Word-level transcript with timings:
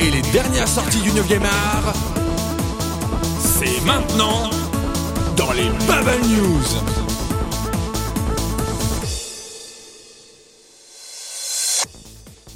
et 0.00 0.10
les 0.10 0.22
dernières 0.32 0.66
sorties 0.66 1.00
du 1.00 1.10
9e 1.10 1.44
art, 1.44 1.92
c'est 3.38 3.80
maintenant 3.84 4.50
dans 5.36 5.52
les 5.52 5.68
Bubble 5.86 6.26
News. 6.28 7.01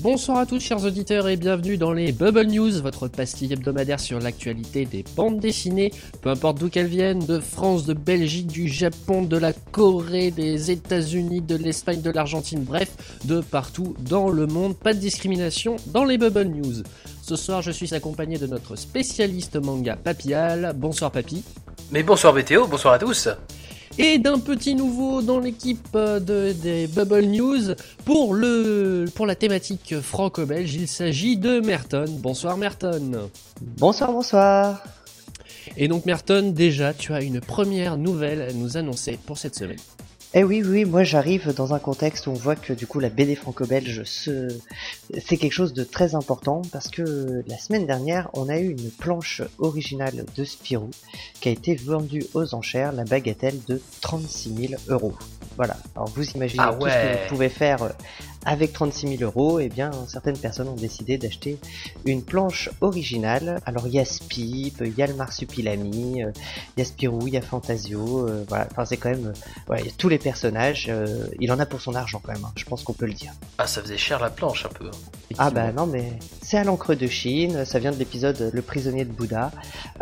Bonsoir 0.07 0.38
à 0.38 0.46
tous 0.46 0.61
chers 0.61 0.84
auditeurs 0.84 1.27
et 1.27 1.36
bienvenue 1.36 1.79
dans 1.79 1.93
les 1.93 2.12
Bubble 2.12 2.46
News, 2.46 2.80
votre 2.80 3.09
pastille 3.09 3.52
hebdomadaire 3.52 3.98
sur 3.98 4.20
l'actualité 4.20 4.84
des 4.84 5.05
bandes 5.16 5.41
dessinées, 5.41 5.93
peu 6.23 6.30
importe 6.30 6.61
d'où 6.61 6.68
qu'elles 6.68 6.86
viennent, 6.86 7.27
de 7.27 7.41
France, 7.41 7.86
de 7.86 7.93
Belgique, 7.93 8.46
du 8.46 8.69
Japon, 8.69 9.23
de 9.23 9.37
la 9.37 9.52
Corée, 9.52 10.30
des 10.30 10.70
États-Unis, 10.70 11.41
de 11.41 11.56
l'Espagne, 11.56 12.02
de 12.02 12.12
l'Argentine, 12.12 12.62
bref, 12.62 12.92
de 13.24 13.41
partout 13.41 13.96
dans 13.98 14.29
le 14.29 14.46
monde, 14.46 14.77
pas 14.77 14.95
de 14.95 15.01
discrimination 15.01 15.74
dans 15.88 16.05
les 16.05 16.18
Bubble 16.18 16.51
News. 16.54 16.84
Ce 17.20 17.34
soir 17.34 17.60
je 17.60 17.73
suis 17.73 17.93
accompagné 17.93 18.38
de 18.38 18.46
notre 18.46 18.77
spécialiste 18.77 19.57
manga 19.57 19.96
Papial. 19.96 20.73
Bonsoir 20.77 21.10
Papy. 21.10 21.43
Mais 21.91 22.04
bonsoir 22.04 22.32
BTO, 22.32 22.68
bonsoir 22.68 22.95
à 22.95 23.01
tous 23.01 23.29
et 23.98 24.18
d'un 24.18 24.38
petit 24.38 24.74
nouveau 24.74 25.23
dans 25.23 25.38
l'équipe 25.38 25.88
euh, 25.95 26.20
de, 26.20 26.52
des 26.52 26.87
Bubble 26.87 27.27
News 27.27 27.74
pour, 28.04 28.34
le, 28.34 29.06
pour 29.14 29.27
la 29.27 29.34
thématique 29.34 30.00
franco-belge. 30.00 30.74
Il 30.74 30.88
s'agit 30.88 31.37
de 31.37 31.60
Merton. 31.60 32.06
Bonsoir 32.09 32.56
Merton. 32.56 33.30
Bonsoir, 33.60 34.12
bonsoir. 34.12 34.82
Et 35.77 35.88
donc 35.88 36.06
Merton, 36.06 36.52
déjà, 36.54 36.95
tu 36.95 37.12
as 37.12 37.23
une 37.23 37.40
première 37.40 37.96
nouvelle 37.96 38.42
à 38.42 38.52
nous 38.52 38.77
annoncer 38.77 39.18
pour 39.27 39.38
cette 39.38 39.54
semaine. 39.54 39.78
Eh 40.38 40.45
oui, 40.45 40.62
oui, 40.62 40.84
moi 40.84 41.02
j'arrive 41.02 41.54
dans 41.54 41.72
un 41.72 41.78
contexte 41.78 42.26
où 42.26 42.30
on 42.30 42.34
voit 42.34 42.56
que 42.56 42.74
du 42.74 42.86
coup 42.86 43.00
la 43.00 43.08
BD 43.08 43.34
franco-belge 43.36 44.02
se... 44.04 44.48
c'est 45.18 45.38
quelque 45.38 45.54
chose 45.54 45.73
de 45.73 45.82
très 45.82 46.15
important 46.15 46.60
parce 46.70 46.88
que 46.88 47.43
la 47.46 47.56
semaine 47.56 47.87
dernière 47.87 48.28
on 48.34 48.51
a 48.51 48.59
eu 48.59 48.73
une 48.73 48.90
planche 48.90 49.40
originale 49.59 50.26
de 50.37 50.45
Spirou 50.45 50.90
qui 51.40 51.48
a 51.48 51.52
été 51.52 51.74
vendue 51.74 52.26
aux 52.34 52.54
enchères. 52.54 52.93
La 52.93 53.04
bagatelle 53.04 53.59
de 53.66 53.80
36 54.02 54.68
000 54.68 54.82
euros. 54.88 55.15
Voilà, 55.56 55.78
alors 55.95 56.10
vous 56.10 56.28
imaginez 56.32 56.65
ah 56.66 56.76
tout 56.78 56.87
ce 56.87 56.93
que 56.93 57.12
vous 57.23 57.28
pouvez 57.30 57.48
faire 57.48 57.95
avec 58.47 58.73
36 58.73 59.19
000 59.19 59.23
euros, 59.23 59.59
eh 59.59 59.69
bien, 59.69 59.91
certaines 60.07 60.39
personnes 60.39 60.69
ont 60.69 60.77
décidé 60.77 61.19
d'acheter 61.19 61.59
une 62.05 62.23
planche 62.23 62.71
originale. 62.80 63.61
Alors, 63.66 63.89
il 63.89 63.95
y 63.95 63.99
a 63.99 64.05
Spip, 64.05 64.81
il 64.81 64.94
y 64.97 65.03
a 65.03 65.09
le 65.09 65.15
Marsupilami, 65.15 66.22
euh, 66.22 66.31
il 66.77 66.81
y 66.81 66.83
a 66.83 66.84
Spirou, 66.84 67.27
il 67.27 67.34
y 67.34 67.37
a 67.37 67.43
Fantasio, 67.43 68.28
euh, 68.28 68.44
voilà. 68.49 68.69
Enfin, 68.71 68.84
c'est 68.84 68.97
quand 68.97 69.11
même, 69.11 69.33
euh, 69.71 69.77
il 69.81 69.87
y 69.87 69.89
a 69.89 69.93
tous 69.99 70.09
les 70.09 70.19
personnages. 70.19 70.91
il 71.41 71.50
en 71.53 71.59
a 71.59 71.67
pour 71.67 71.81
son 71.81 71.94
argent 71.97 72.21
quand 72.22 72.33
même. 72.33 72.44
Hein. 72.44 72.53
je 72.56 72.65
pense 72.65 72.84
qu'on 72.84 72.93
peut 72.93 73.06
le 73.06 73.15
dire. 73.15 73.33
Ah, 73.59 73.67
ça 73.67 73.83
faisait 73.83 73.99
cher 73.99 74.21
la 74.21 74.31
planche 74.31 74.65
un 74.65 74.69
peu. 74.69 74.91
Ah 75.39 75.50
bah 75.50 75.72
non, 75.72 75.87
mais 75.87 76.12
c'est 76.41 76.56
à 76.56 76.62
l'encre 76.62 76.94
de 76.94 77.09
Chine. 77.09 77.65
Ça 77.65 77.81
vient 77.81 77.91
de 77.91 77.97
l'épisode 77.97 78.50
Le 78.53 78.62
prisonnier 78.62 79.05
de 79.05 79.12
Bouddha, 79.12 79.50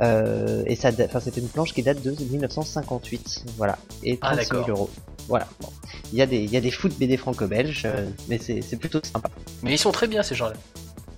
et 0.02 0.76
ça, 0.76 0.90
enfin, 1.02 1.20
c'était 1.20 1.40
une 1.40 1.48
planche 1.48 1.72
qui 1.72 1.82
date 1.82 2.02
de 2.02 2.10
1958. 2.10 3.46
Voilà, 3.56 3.78
et 4.02 4.18
36 4.18 4.48
000 4.48 4.68
euros. 4.68 4.90
Voilà. 5.28 5.48
Il 6.12 6.18
y 6.18 6.22
a 6.22 6.26
des, 6.26 6.38
il 6.44 6.50
y 6.50 6.56
a 6.56 6.60
des 6.60 6.70
foot 6.70 6.92
BD 6.98 7.16
franco-belges, 7.16 7.88
mais 8.28 8.38
c'est 8.38 8.76
plutôt 8.76 9.00
sympa. 9.02 9.30
Mais 9.62 9.72
ils 9.72 9.78
sont 9.78 9.92
très 9.92 10.06
bien 10.06 10.22
ces 10.22 10.34
gens-là. 10.34 10.54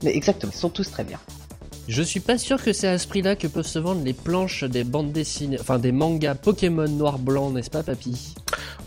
Mais 0.02 0.14
exactement, 0.14 0.52
ils 0.54 0.58
sont 0.58 0.70
tous 0.70 0.90
très 0.90 1.04
bien. 1.04 1.18
Je 1.88 2.02
suis 2.02 2.20
pas 2.20 2.36
sûr 2.36 2.62
que 2.62 2.72
c'est 2.72 2.88
à 2.88 2.98
ce 2.98 3.06
prix-là 3.06 3.36
que 3.36 3.46
peuvent 3.46 3.66
se 3.66 3.78
vendre 3.78 4.02
les 4.02 4.12
planches 4.12 4.64
des 4.64 4.82
bandes 4.82 5.12
dessinées, 5.12 5.58
enfin 5.60 5.78
des 5.78 5.92
mangas 5.92 6.34
Pokémon 6.34 6.88
noir-blanc, 6.88 7.50
n'est-ce 7.50 7.70
pas, 7.70 7.84
papy? 7.84 8.34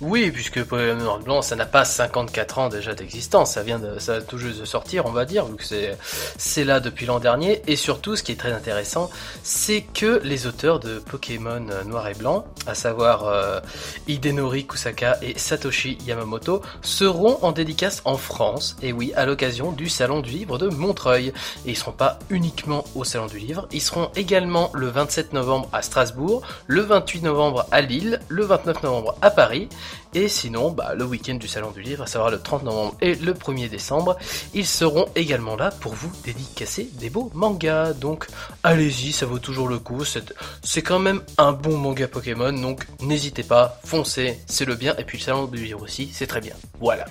Oui, 0.01 0.31
puisque 0.31 0.63
Pokémon 0.63 0.95
noir-blanc, 0.95 1.41
ça 1.41 1.57
n'a 1.57 1.65
pas 1.65 1.83
54 1.83 2.59
ans 2.59 2.69
déjà 2.69 2.95
d'existence, 2.95 3.51
ça 3.51 3.63
vient 3.63 3.79
de, 3.79 3.99
ça 3.99 4.21
tout 4.21 4.37
juste 4.37 4.61
de 4.61 4.63
sortir, 4.65 5.05
on 5.05 5.11
va 5.11 5.25
dire, 5.25 5.45
vu 5.45 5.57
que 5.57 5.65
c'est, 5.65 5.97
c'est 6.37 6.63
là 6.63 6.79
depuis 6.79 7.05
l'an 7.05 7.19
dernier. 7.19 7.61
Et 7.67 7.75
surtout, 7.75 8.15
ce 8.15 8.23
qui 8.23 8.31
est 8.31 8.39
très 8.39 8.53
intéressant, 8.53 9.09
c'est 9.43 9.81
que 9.81 10.21
les 10.23 10.47
auteurs 10.47 10.79
de 10.79 10.99
Pokémon 10.99 11.65
noir 11.85 12.07
et 12.07 12.13
blanc, 12.13 12.45
à 12.65 12.75
savoir 12.75 13.25
euh, 13.25 13.59
Hidenori 14.07 14.65
Kusaka 14.65 15.17
et 15.21 15.37
Satoshi 15.37 15.97
Yamamoto, 16.07 16.61
seront 16.81 17.37
en 17.41 17.51
dédicace 17.51 18.01
en 18.05 18.15
France, 18.15 18.77
et 18.81 18.93
oui, 18.93 19.11
à 19.17 19.25
l'occasion 19.25 19.73
du 19.73 19.89
Salon 19.89 20.21
du 20.21 20.29
Livre 20.29 20.57
de 20.57 20.69
Montreuil. 20.69 21.33
Et 21.65 21.71
ils 21.71 21.77
seront 21.77 21.91
pas 21.91 22.19
uniquement 22.29 22.85
au 22.95 23.03
Salon 23.03 23.27
du 23.27 23.37
Livre. 23.37 23.67
Ils 23.73 23.81
seront 23.81 24.11
également 24.15 24.71
le 24.73 24.87
27 24.87 25.33
novembre 25.33 25.67
à 25.73 25.81
Strasbourg, 25.81 26.41
le 26.67 26.83
28 26.83 27.23
novembre 27.23 27.65
à 27.71 27.81
Lille, 27.81 28.21
le 28.29 28.45
29 28.45 28.83
novembre 28.83 29.15
à 29.21 29.29
Paris, 29.29 29.67
et 30.13 30.27
sinon, 30.27 30.71
bah, 30.71 30.93
le 30.95 31.05
week-end 31.05 31.35
du 31.35 31.47
Salon 31.47 31.71
du 31.71 31.81
Livre, 31.81 32.03
à 32.03 32.07
savoir 32.07 32.31
le 32.31 32.39
30 32.39 32.63
novembre 32.63 32.95
et 33.01 33.15
le 33.15 33.33
1er 33.33 33.69
décembre, 33.69 34.17
ils 34.53 34.65
seront 34.65 35.07
également 35.15 35.55
là 35.55 35.71
pour 35.71 35.93
vous 35.93 36.11
dédicacer 36.23 36.89
des 36.93 37.09
beaux 37.09 37.31
mangas. 37.33 37.93
Donc 37.93 38.27
allez-y, 38.63 39.11
ça 39.11 39.25
vaut 39.25 39.39
toujours 39.39 39.67
le 39.67 39.79
coup. 39.79 40.03
C'est 40.63 40.81
quand 40.81 40.99
même 40.99 41.21
un 41.37 41.51
bon 41.51 41.77
manga 41.77 42.07
Pokémon, 42.07 42.53
donc 42.53 42.87
n'hésitez 43.01 43.43
pas, 43.43 43.79
foncez, 43.83 44.39
c'est 44.47 44.65
le 44.65 44.75
bien. 44.75 44.95
Et 44.97 45.03
puis 45.03 45.17
le 45.17 45.23
Salon 45.23 45.45
du 45.45 45.63
Livre 45.63 45.83
aussi, 45.83 46.09
c'est 46.13 46.27
très 46.27 46.41
bien. 46.41 46.55
Voilà. 46.79 47.05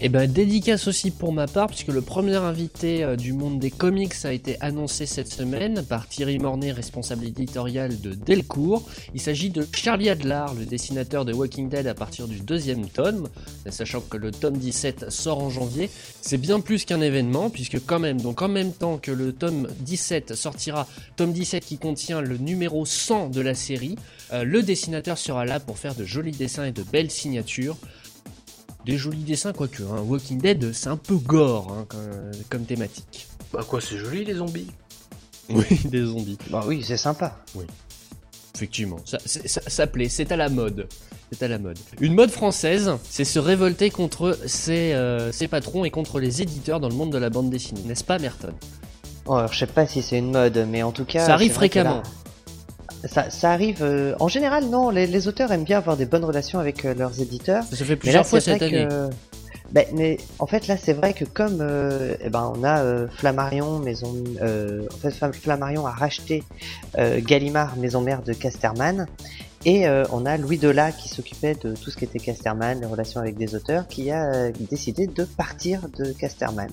Et 0.00 0.06
eh 0.06 0.08
ben 0.08 0.28
dédicace 0.28 0.88
aussi 0.88 1.12
pour 1.12 1.32
ma 1.32 1.46
part, 1.46 1.68
puisque 1.68 1.86
le 1.86 2.02
premier 2.02 2.34
invité 2.34 3.04
euh, 3.04 3.14
du 3.14 3.32
monde 3.32 3.60
des 3.60 3.70
comics 3.70 4.12
a 4.24 4.32
été 4.32 4.60
annoncé 4.60 5.06
cette 5.06 5.32
semaine 5.32 5.84
par 5.84 6.08
Thierry 6.08 6.40
Mornay, 6.40 6.72
responsable 6.72 7.24
éditorial 7.24 8.00
de 8.00 8.12
Delcourt. 8.12 8.88
Il 9.14 9.20
s'agit 9.20 9.50
de 9.50 9.64
Charlie 9.72 10.10
Adlar, 10.10 10.52
le 10.54 10.66
dessinateur 10.66 11.24
de 11.24 11.32
Walking 11.32 11.68
Dead 11.68 11.86
à 11.86 11.94
partir 11.94 12.26
du 12.26 12.40
deuxième 12.40 12.88
tome, 12.88 13.28
sachant 13.70 14.00
que 14.00 14.16
le 14.16 14.32
tome 14.32 14.56
17 14.56 15.10
sort 15.10 15.38
en 15.40 15.48
janvier. 15.48 15.88
C'est 16.20 16.38
bien 16.38 16.58
plus 16.58 16.84
qu'un 16.84 17.00
événement, 17.00 17.48
puisque 17.48 17.78
quand 17.86 18.00
même, 18.00 18.20
donc 18.20 18.42
en 18.42 18.48
même 18.48 18.72
temps 18.72 18.98
que 18.98 19.12
le 19.12 19.32
tome 19.32 19.68
17 19.82 20.34
sortira, 20.34 20.88
tome 21.14 21.32
17 21.32 21.64
qui 21.64 21.78
contient 21.78 22.20
le 22.20 22.36
numéro 22.36 22.84
100 22.84 23.28
de 23.28 23.40
la 23.40 23.54
série, 23.54 23.94
euh, 24.32 24.42
le 24.42 24.64
dessinateur 24.64 25.18
sera 25.18 25.44
là 25.44 25.60
pour 25.60 25.78
faire 25.78 25.94
de 25.94 26.04
jolis 26.04 26.32
dessins 26.32 26.64
et 26.64 26.72
de 26.72 26.82
belles 26.82 27.12
signatures 27.12 27.76
des 28.84 28.98
jolis 28.98 29.24
dessins, 29.24 29.52
quoique. 29.52 29.82
Hein. 29.82 30.02
Walking 30.06 30.40
Dead, 30.40 30.72
c'est 30.72 30.88
un 30.88 30.96
peu 30.96 31.16
gore 31.16 31.72
hein, 31.72 31.86
comme, 32.48 32.64
thématique. 32.64 33.28
Bah 33.52 33.64
quoi, 33.66 33.80
c'est 33.80 33.98
joli 33.98 34.24
les 34.24 34.34
zombies 34.34 34.70
Oui, 35.48 35.64
des 35.84 36.04
zombies. 36.04 36.38
Bah 36.50 36.64
oui, 36.66 36.82
c'est 36.86 36.96
sympa. 36.96 37.38
Oui. 37.54 37.64
Effectivement, 38.54 38.98
ça, 39.04 39.18
ça, 39.24 39.86
plaît, 39.88 40.08
c'est 40.08 40.30
à 40.30 40.36
la 40.36 40.48
mode. 40.48 40.86
C'est 41.32 41.44
à 41.44 41.48
la 41.48 41.58
mode. 41.58 41.76
Une 42.00 42.14
mode 42.14 42.30
française, 42.30 42.92
c'est 43.02 43.24
se 43.24 43.40
révolter 43.40 43.90
contre 43.90 44.38
ses, 44.46 44.92
euh, 44.92 45.32
ses, 45.32 45.48
patrons 45.48 45.84
et 45.84 45.90
contre 45.90 46.20
les 46.20 46.40
éditeurs 46.40 46.78
dans 46.78 46.88
le 46.88 46.94
monde 46.94 47.10
de 47.10 47.18
la 47.18 47.30
bande 47.30 47.50
dessinée, 47.50 47.82
n'est-ce 47.84 48.04
pas 48.04 48.20
Merton? 48.20 48.52
Oh, 49.26 49.34
alors, 49.34 49.52
Je 49.52 49.58
sais 49.58 49.66
pas 49.66 49.88
si 49.88 50.02
c'est 50.02 50.18
une 50.18 50.30
mode, 50.30 50.66
mais 50.70 50.84
en 50.84 50.92
tout 50.92 51.04
cas... 51.04 51.26
Ça 51.26 51.34
arrive 51.34 51.52
fréquemment 51.52 52.02
ça, 53.06 53.50
arrive. 53.50 53.82
Euh, 53.82 54.14
en 54.20 54.28
général, 54.28 54.66
non. 54.66 54.90
Les, 54.90 55.28
auteurs 55.28 55.52
aiment 55.52 55.64
bien 55.64 55.78
avoir 55.78 55.96
des 55.96 56.06
bonnes 56.06 56.24
relations 56.24 56.58
avec 56.58 56.84
euh, 56.84 56.94
leurs 56.94 57.20
éditeurs. 57.20 57.64
Ça 57.64 57.84
fait 57.84 57.96
plusieurs 57.96 58.26
fois 58.26 58.40
cette 58.40 58.62
année. 58.62 58.88
Ben, 59.72 59.86
mais 59.94 60.18
en 60.38 60.46
fait 60.46 60.68
là 60.68 60.76
c'est 60.76 60.92
vrai 60.92 61.14
que 61.14 61.24
comme 61.24 61.58
euh, 61.60 62.14
eh 62.20 62.28
ben 62.28 62.52
on 62.54 62.62
a 62.62 63.08
Flammarion 63.08 63.78
maison 63.78 64.14
en 64.40 64.96
fait 64.98 65.10
Flammarion 65.32 65.86
a 65.86 65.90
racheté 65.90 66.44
Gallimard 66.96 67.76
maison 67.78 68.02
mère 68.02 68.22
de 68.22 68.34
Casterman 68.34 69.06
et 69.66 69.86
euh, 69.86 70.04
on 70.12 70.26
a 70.26 70.36
Louis 70.36 70.58
Delat 70.58 70.92
qui 70.92 71.08
s'occupait 71.08 71.54
de 71.54 71.74
tout 71.74 71.90
ce 71.90 71.96
qui 71.96 72.04
était 72.04 72.18
Casterman, 72.18 72.80
les 72.80 72.86
relations 72.86 73.20
avec 73.20 73.36
des 73.36 73.54
auteurs, 73.54 73.88
qui 73.88 74.10
a 74.10 74.26
euh, 74.26 74.52
décidé 74.70 75.06
de 75.06 75.24
partir 75.24 75.88
de 75.96 76.12
Casterman. 76.12 76.68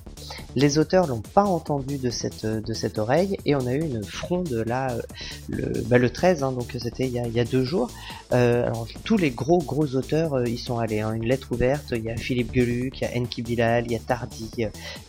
Les 0.58 0.78
auteurs 0.78 1.08
l'ont 1.08 1.22
pas 1.22 1.46
entendu 1.46 1.98
de 1.98 2.10
cette 2.10 2.46
de 2.46 2.74
cette 2.74 2.98
oreille 2.98 3.38
et 3.46 3.56
on 3.56 3.66
a 3.66 3.74
eu 3.74 3.80
une 3.80 4.04
fronde 4.04 4.52
là 4.66 4.92
euh, 4.92 5.02
le, 5.48 5.82
bah, 5.88 5.98
le 5.98 6.10
13, 6.10 6.44
hein, 6.44 6.52
donc 6.52 6.76
c'était 6.80 7.06
il 7.08 7.14
y 7.14 7.20
a, 7.20 7.28
il 7.28 7.34
y 7.34 7.40
a 7.40 7.46
deux 7.46 7.64
jours. 7.64 7.90
alors 8.32 8.88
tous 9.06 9.18
les 9.18 9.32
gros 9.32 9.60
gros 9.60 9.96
auteurs 9.96 10.46
y 10.46 10.58
sont 10.58 10.78
allés. 10.78 11.00
Hein. 11.00 11.14
Une 11.14 11.26
lettre 11.26 11.52
ouverte, 11.52 11.94
il 11.96 12.04
y 12.04 12.10
a 12.10 12.18
Philippe 12.18 12.54
Geluc, 12.54 13.00
il 13.00 13.04
y 13.04 13.08
a 13.08 13.18
Enki 13.18 13.42
Bilal, 13.42 13.86
il 13.86 13.94
y 13.94 13.96
a 13.96 14.00
Tardy, 14.00 14.52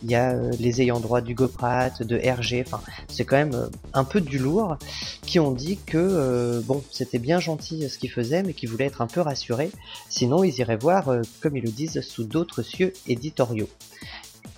il 0.03 0.09
y 0.09 0.15
a 0.15 0.35
les 0.57 0.81
ayants 0.81 1.01
droit 1.01 1.19
du 1.19 1.35
Pratt, 1.35 2.01
de 2.01 2.15
RG. 2.15 2.63
Enfin 2.65 2.79
c'est 3.09 3.25
quand 3.25 3.35
même 3.35 3.69
un 3.93 4.05
peu 4.05 4.21
du 4.21 4.37
lourd 4.37 4.77
qui 5.25 5.41
ont 5.41 5.51
dit 5.51 5.77
que 5.85 6.61
bon 6.65 6.81
c'était 6.91 7.19
bien 7.19 7.39
gentil 7.39 7.72
ce 7.81 7.97
qu'ils 7.97 8.11
faisaient, 8.11 8.43
mais 8.43 8.53
qui 8.53 8.65
voulaient 8.65 8.85
être 8.85 9.01
un 9.01 9.07
peu 9.07 9.21
rassurés. 9.21 9.71
Sinon, 10.09 10.43
ils 10.43 10.57
iraient 10.59 10.77
voir, 10.77 11.09
euh, 11.09 11.21
comme 11.41 11.57
ils 11.57 11.63
le 11.63 11.71
disent, 11.71 12.01
sous 12.01 12.23
d'autres 12.23 12.61
cieux 12.61 12.93
éditoriaux. 13.07 13.69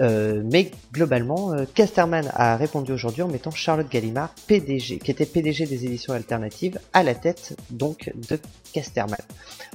Euh, 0.02 0.42
mais 0.44 0.72
globalement, 0.92 1.54
euh, 1.54 1.64
Casterman 1.74 2.30
a 2.34 2.58
répondu 2.58 2.92
aujourd'hui 2.92 3.22
en 3.22 3.28
mettant 3.28 3.52
Charlotte 3.52 3.90
Gallimard, 3.90 4.34
PDG, 4.48 4.98
qui 4.98 5.12
était 5.12 5.26
PDG 5.26 5.66
des 5.66 5.86
éditions 5.86 6.14
alternatives, 6.14 6.80
à 6.92 7.04
la 7.04 7.16
tête 7.16 7.56
donc 7.70 8.12
de 8.30 8.38
Casterman. 8.74 9.20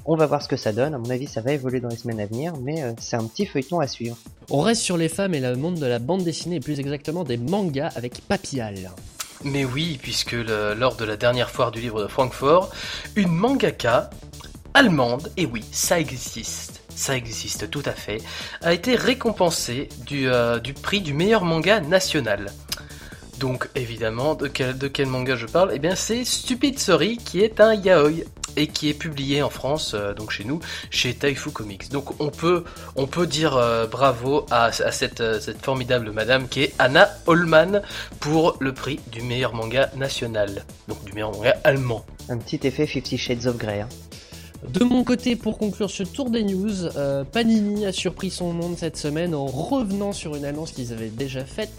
On 0.05 0.17
va 0.17 0.27
voir 0.27 0.43
ce 0.43 0.49
que 0.49 0.57
ça 0.57 0.73
donne. 0.73 0.95
À 0.95 0.99
mon 0.99 1.09
avis, 1.09 1.27
ça 1.27 1.41
va 1.41 1.53
évoluer 1.53 1.81
dans 1.81 1.89
les 1.89 1.97
semaines 1.97 2.21
à 2.21 2.27
venir, 2.27 2.55
mais 2.61 2.83
c'est 2.99 3.17
un 3.17 3.25
petit 3.25 3.47
feuilleton 3.47 3.81
à 3.81 3.87
suivre. 3.87 4.17
On 4.51 4.61
reste 4.61 4.83
sur 4.83 4.97
les 4.97 5.09
femmes 5.09 5.35
et 5.35 5.41
le 5.41 5.57
monde 5.57 5.79
de 5.79 5.87
la 5.87 5.99
bande 5.99 6.25
dessinée, 6.25 6.57
et 6.57 6.61
plus 6.61 6.81
exactement 6.81 7.25
des 7.25 7.37
mangas 7.37 7.93
avec 7.95 8.21
Papial. 8.23 8.91
Mais 9.45 9.65
oui, 9.65 9.99
puisque 10.01 10.33
lors 10.33 10.97
de 10.97 11.05
la 11.05 11.17
dernière 11.17 11.51
foire 11.51 11.71
du 11.71 11.81
livre 11.81 12.03
de 12.03 12.09
Francfort, 12.09 12.71
une 13.17 13.33
mangaka 13.33 14.11
allemande, 14.75 15.33
et 15.37 15.47
oui, 15.47 15.65
ça 15.73 15.99
existe, 15.99 16.83
ça 16.95 17.17
existe 17.17 17.71
tout 17.71 17.83
à 17.87 17.93
fait, 17.93 18.19
a 18.63 18.73
été 18.73 18.95
récompensée 18.97 19.89
du, 20.07 20.29
euh, 20.29 20.59
prix 20.83 21.01
du 21.01 21.15
meilleur 21.15 21.45
manga 21.45 21.81
national. 21.81 22.53
Donc 23.39 23.71
évidemment, 23.75 24.35
de 24.35 24.49
quel, 24.49 24.77
de 24.77 24.87
quel 24.87 25.07
manga 25.07 25.35
je 25.35 25.47
parle? 25.47 25.71
Eh 25.75 25.79
bien 25.79 25.95
c'est 25.95 26.25
Stupid 26.25 26.79
Sorry 26.79 27.17
qui 27.17 27.41
est 27.41 27.61
un 27.61 27.75
yaoi 27.75 28.25
et 28.57 28.67
qui 28.67 28.89
est 28.89 28.95
publié 28.95 29.43
en 29.43 29.51
France, 29.51 29.93
euh, 29.95 30.15
donc 30.15 30.31
chez 30.31 30.45
nous, 30.45 30.61
chez 30.91 31.15
Taifu 31.15 31.51
Comics. 31.51 31.91
Donc 31.91 32.21
on 32.21 32.29
peut, 32.31 32.65
on 32.97 33.07
peut 33.07 33.27
dire 33.27 33.57
euh, 33.57 33.87
bravo 33.87 34.47
à, 34.51 34.67
à 34.67 34.93
cette, 34.93 35.21
euh, 35.21 35.41
cette 35.41 35.65
formidable 35.65 36.13
madame 36.13 36.49
qui 36.49 36.63
est 36.63 36.75
Anna 36.79 37.11
Holman 37.27 37.83
pour 38.21 38.57
le 38.61 38.73
prix 38.75 39.01
du 39.11 39.23
meilleur 39.23 39.55
manga 39.55 39.91
national, 39.97 40.65
donc 40.89 41.05
du 41.05 41.13
meilleur 41.13 41.33
manga 41.33 41.57
allemand. 41.65 42.05
Un 42.29 42.39
petit 42.39 42.61
effet 42.67 42.87
Fifty 42.87 43.19
Shades 43.19 43.47
of 43.47 43.57
Grey. 43.57 43.81
hein. 43.81 43.89
De 44.69 44.85
mon 44.85 45.05
côté, 45.05 45.37
pour 45.37 45.57
conclure 45.57 45.91
ce 45.91 46.03
tour 46.03 46.29
des 46.29 46.43
news, 46.43 46.85
euh, 46.95 47.25
Panini 47.25 47.87
a 47.87 47.93
surpris 47.93 48.31
son 48.31 48.53
monde 48.53 48.77
cette 48.77 48.99
semaine 48.99 49.35
en 49.35 49.47
revenant 49.47 50.13
sur 50.13 50.37
une 50.37 50.45
annonce 50.45 50.73
qu'ils 50.73 50.93
avaient 50.93 51.09
déjà 51.09 51.47
faite. 51.47 51.73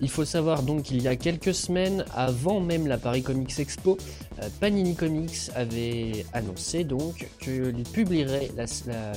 Il 0.00 0.10
faut 0.10 0.24
savoir 0.24 0.62
donc 0.62 0.82
qu'il 0.82 1.02
y 1.02 1.08
a 1.08 1.16
quelques 1.16 1.54
semaines, 1.54 2.04
avant 2.14 2.60
même 2.60 2.86
la 2.86 2.98
Paris 2.98 3.22
Comics 3.22 3.58
Expo, 3.58 3.96
euh, 4.42 4.48
Panini 4.60 4.94
Comics 4.94 5.50
avait 5.54 6.26
annoncé 6.32 6.84
donc 6.84 7.26
qu'il 7.40 7.82
publierait 7.92 8.50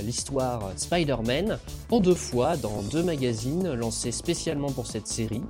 l'histoire 0.04 0.72
Spider-Man 0.78 1.60
en 1.92 2.00
deux 2.00 2.16
fois 2.16 2.56
dans 2.56 2.82
deux 2.84 3.04
magazines 3.04 3.74
lancés 3.74 4.12
spécialement 4.12 4.72
pour 4.72 4.88
cette 4.88 5.08
série. 5.08 5.42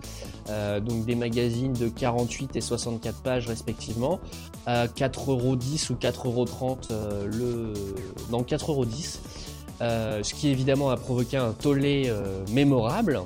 Euh, 0.50 0.80
donc 0.80 1.06
des 1.06 1.16
magazines 1.16 1.74
de 1.74 1.90
48 1.90 2.56
et 2.56 2.62
64 2.62 3.22
pages 3.22 3.48
respectivement 3.48 4.20
à 4.66 4.88
4,10€ 4.88 5.92
ou 5.92 5.96
4,30€ 5.96 6.88
euh, 6.92 7.28
le 7.28 7.74
non 8.32 8.42
4,10€. 8.42 9.20
Euh, 9.82 10.24
ce 10.24 10.34
qui 10.34 10.50
évidemment 10.50 10.90
a 10.90 10.98
provoqué 10.98 11.38
un 11.38 11.54
tollé 11.54 12.12
mémorable. 12.52 13.22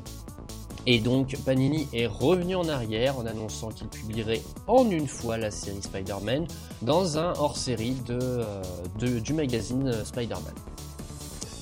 Et 0.85 0.99
donc 0.99 1.35
Panini 1.45 1.87
est 1.93 2.07
revenu 2.07 2.55
en 2.55 2.67
arrière 2.67 3.17
en 3.17 3.25
annonçant 3.25 3.69
qu'il 3.69 3.87
publierait 3.87 4.41
en 4.67 4.89
une 4.89 5.07
fois 5.07 5.37
la 5.37 5.49
série 5.49 5.81
Spider-Man 5.81 6.45
dans 6.81 7.17
un 7.17 7.33
hors-série 7.37 7.95
de, 8.05 8.17
euh, 8.21 8.61
de- 8.99 9.19
du 9.19 9.33
magazine 9.33 9.87
euh, 9.87 10.03
Spider-Man. 10.03 10.53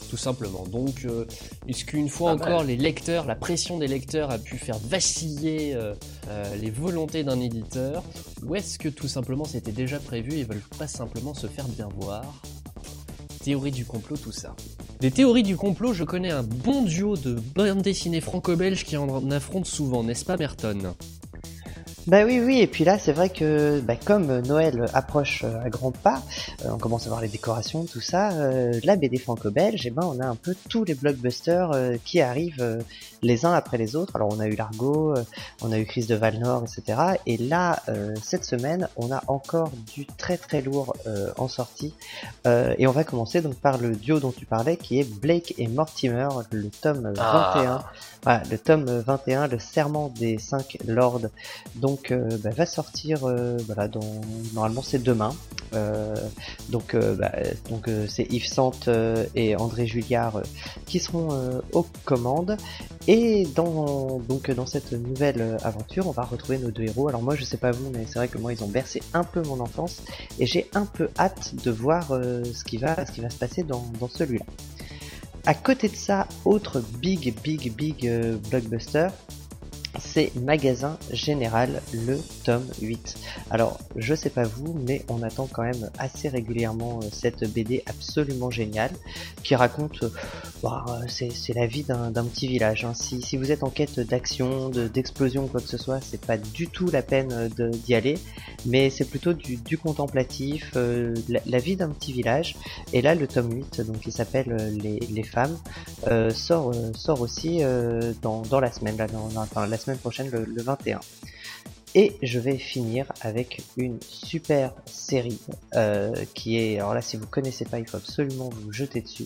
Tout 0.09 0.17
simplement. 0.17 0.65
Donc, 0.67 1.05
euh, 1.05 1.25
est-ce 1.69 1.85
qu'une 1.85 2.09
fois 2.09 2.35
mal. 2.35 2.41
encore 2.49 2.63
les 2.65 2.75
lecteurs, 2.75 3.25
la 3.25 3.35
pression 3.35 3.77
des 3.77 3.87
lecteurs 3.87 4.29
a 4.29 4.39
pu 4.39 4.57
faire 4.57 4.77
vaciller 4.79 5.73
euh, 5.75 5.93
les 6.59 6.69
volontés 6.69 7.23
d'un 7.23 7.39
éditeur 7.39 8.03
Ou 8.43 8.55
est-ce 8.55 8.77
que 8.77 8.89
tout 8.89 9.07
simplement 9.07 9.45
c'était 9.45 9.71
déjà 9.71 9.99
prévu 9.99 10.33
et 10.33 10.39
ils 10.39 10.45
veulent 10.45 10.63
pas 10.77 10.87
simplement 10.87 11.33
se 11.33 11.47
faire 11.47 11.67
bien 11.69 11.87
voir? 11.95 12.25
Théorie 13.43 13.71
du 13.71 13.85
complot, 13.85 14.17
tout 14.17 14.31
ça. 14.33 14.53
Des 15.01 15.09
théories 15.09 15.41
du 15.41 15.57
complot, 15.57 15.93
je 15.93 16.03
connais 16.03 16.29
un 16.29 16.43
bon 16.43 16.83
duo 16.83 17.17
de 17.17 17.33
bandes 17.55 17.81
dessinées 17.81 18.21
franco-belges 18.21 18.85
qui 18.85 18.97
en 18.97 19.31
affrontent 19.31 19.65
souvent, 19.65 20.03
n'est-ce 20.03 20.23
pas 20.23 20.37
Merton? 20.37 20.93
Bah 22.05 22.23
oui, 22.23 22.39
oui, 22.39 22.59
et 22.59 22.67
puis 22.67 22.83
là, 22.83 22.99
c'est 22.99 23.11
vrai 23.11 23.29
que 23.29 23.79
bah, 23.79 23.95
comme 23.95 24.41
Noël 24.41 24.85
approche 24.93 25.43
euh, 25.43 25.59
à 25.65 25.69
grands 25.71 25.91
pas, 25.91 26.21
euh, 26.65 26.69
on 26.73 26.77
commence 26.77 27.07
à 27.07 27.09
voir 27.09 27.21
les 27.21 27.29
décorations, 27.29 27.85
tout 27.85 27.99
ça, 27.99 28.31
euh, 28.33 28.79
la 28.83 28.95
BD 28.95 29.17
franco-belge, 29.17 29.87
et 29.87 29.89
ben 29.89 30.03
on 30.05 30.19
a 30.19 30.25
un 30.27 30.35
peu 30.35 30.55
tous 30.69 30.83
les 30.83 30.93
blockbusters 30.93 31.71
qui 32.05 32.21
arrivent 32.21 32.83
les 33.21 33.45
uns 33.45 33.53
après 33.53 33.77
les 33.77 33.95
autres. 33.95 34.15
Alors 34.15 34.29
on 34.31 34.39
a 34.39 34.47
eu 34.47 34.55
Largo, 34.55 35.15
euh, 35.15 35.23
on 35.61 35.71
a 35.71 35.79
eu 35.79 35.85
Chris 35.85 36.05
de 36.05 36.15
Valnor, 36.15 36.63
etc. 36.63 36.99
Et 37.25 37.37
là, 37.37 37.81
euh, 37.89 38.15
cette 38.21 38.45
semaine, 38.45 38.87
on 38.95 39.11
a 39.11 39.23
encore 39.27 39.71
du 39.93 40.05
très 40.05 40.37
très 40.37 40.61
lourd 40.61 40.95
euh, 41.07 41.31
en 41.37 41.47
sortie. 41.47 41.93
Euh, 42.47 42.73
et 42.77 42.87
on 42.87 42.91
va 42.91 43.03
commencer 43.03 43.41
donc 43.41 43.55
par 43.55 43.77
le 43.77 43.95
duo 43.95 44.19
dont 44.19 44.31
tu 44.31 44.45
parlais, 44.45 44.77
qui 44.77 44.99
est 44.99 45.03
Blake 45.03 45.53
et 45.57 45.67
Mortimer, 45.67 46.29
le 46.51 46.69
tome 46.69 47.13
21. 47.13 47.15
Ah. 47.19 47.83
Voilà, 48.23 48.43
le 48.51 48.57
tome 48.57 48.85
21, 48.85 49.47
le 49.47 49.59
serment 49.59 50.09
des 50.09 50.37
cinq 50.37 50.77
lords, 50.85 51.21
donc 51.75 52.13
bah, 52.43 52.51
va 52.55 52.65
sortir, 52.65 53.25
euh, 53.25 53.57
voilà, 53.65 53.87
dans, 53.87 54.21
normalement 54.53 54.81
c'est 54.81 55.01
demain. 55.01 55.33
Euh, 55.73 56.15
donc 56.69 56.95
bah, 56.95 57.31
donc 57.69 57.87
euh, 57.87 58.05
c'est 58.07 58.23
Yves 58.31 58.47
Sante 58.47 58.89
et 59.35 59.55
André 59.55 59.87
Julliard 59.87 60.41
qui 60.85 60.99
seront 60.99 61.29
euh, 61.31 61.61
aux 61.73 61.85
commandes. 62.05 62.57
Et 63.07 63.10
dans 63.55 64.19
donc 64.19 64.49
dans 64.51 64.65
cette 64.65 64.93
nouvelle 64.93 65.41
euh, 65.41 65.57
aventure, 65.63 66.07
on 66.07 66.11
va 66.11 66.23
retrouver 66.23 66.57
nos 66.57 66.71
deux 66.71 66.83
héros. 66.83 67.09
Alors 67.09 67.21
moi 67.21 67.35
je 67.35 67.43
sais 67.43 67.57
pas 67.57 67.71
vous, 67.71 67.89
mais 67.91 68.05
c'est 68.07 68.19
vrai 68.19 68.27
que 68.27 68.37
moi 68.37 68.53
ils 68.53 68.63
ont 68.63 68.67
bercé 68.67 69.01
un 69.13 69.23
peu 69.23 69.41
mon 69.43 69.59
enfance 69.59 70.03
et 70.39 70.45
j'ai 70.45 70.69
un 70.73 70.85
peu 70.85 71.09
hâte 71.19 71.55
de 71.63 71.71
voir 71.71 72.11
euh, 72.11 72.43
ce 72.43 72.63
qui 72.63 72.77
va 72.77 73.05
se 73.05 73.37
passer 73.37 73.63
dans, 73.63 73.85
dans 73.99 74.07
celui-là. 74.07 74.45
À 75.45 75.53
côté 75.55 75.89
de 75.89 75.95
ça, 75.95 76.27
autre 76.45 76.81
big, 76.99 77.33
big, 77.41 77.73
big 77.75 78.07
euh, 78.07 78.37
blockbuster, 78.49 79.07
c'est 79.99 80.33
Magasin 80.35 80.97
Général, 81.11 81.81
le 81.93 82.17
tome 82.43 82.65
8. 82.81 83.17
Alors, 83.49 83.79
je 83.97 84.15
sais 84.15 84.29
pas 84.29 84.43
vous, 84.43 84.73
mais 84.87 85.03
on 85.09 85.21
attend 85.21 85.47
quand 85.51 85.63
même 85.63 85.89
assez 85.97 86.29
régulièrement 86.29 86.99
euh, 87.03 87.07
cette 87.11 87.43
BD 87.51 87.83
absolument 87.85 88.49
géniale 88.49 88.91
qui 89.43 89.55
raconte, 89.55 90.03
euh, 90.03 90.09
bah, 90.63 90.85
c'est 91.07 91.53
la 91.53 91.67
vie 91.67 91.83
d'un 91.83 92.11
petit 92.25 92.47
village. 92.47 92.85
hein. 92.85 92.93
Si, 92.93 93.35
vous 93.37 93.51
êtes 93.51 93.63
en 93.63 93.69
quête 93.69 93.99
d'action, 93.99 94.69
de- 94.69 94.87
d'explosion, 94.87 95.47
quoi 95.47 95.59
que 95.59 95.67
ce 95.67 95.77
soit, 95.77 95.99
c'est 96.01 96.21
pas 96.25 96.37
du 96.37 96.67
tout 96.67 96.89
la 96.89 97.01
peine 97.01 97.31
euh, 97.59 97.69
d'y 97.69 97.93
aller, 97.95 98.17
mais 98.65 98.89
c'est 98.89 99.05
plutôt 99.05 99.33
du, 99.33 99.77
contemplatif, 99.77 100.73
la, 100.75 101.59
vie 101.59 101.75
d'un 101.75 101.89
petit 101.89 102.13
village. 102.13 102.55
Et 102.93 103.01
là, 103.01 103.15
le 103.15 103.27
tome 103.27 103.51
8, 103.51 103.81
donc 103.81 104.05
il 104.05 104.11
s'appelle 104.11 104.77
les, 104.81 105.23
femmes, 105.23 105.57
sort, 106.33 106.73
sort 106.95 107.21
aussi 107.21 107.61
dans, 108.21 108.41
dans 108.43 108.59
la 108.59 108.71
semaine, 108.71 108.97
là, 108.97 109.07
dans, 109.07 109.27
dans- 109.29 109.41
enfin, 109.41 109.65
la 109.67 109.77
semaine 109.81 109.97
prochaine, 109.97 110.29
le, 110.29 110.45
le 110.45 110.61
21. 110.61 110.99
Et 111.93 112.15
je 112.21 112.39
vais 112.39 112.57
finir 112.57 113.11
avec 113.19 113.63
une 113.75 113.99
super 114.01 114.73
série 114.85 115.41
euh, 115.75 116.13
qui 116.33 116.57
est, 116.57 116.79
alors 116.79 116.93
là 116.93 117.01
si 117.01 117.17
vous 117.17 117.27
connaissez 117.27 117.65
pas, 117.65 117.79
il 117.79 117.87
faut 117.87 117.97
absolument 117.97 118.49
vous 118.49 118.71
jeter 118.71 119.01
dessus. 119.01 119.25